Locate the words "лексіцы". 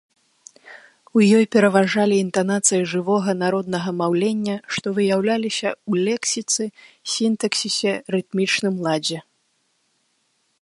6.09-6.63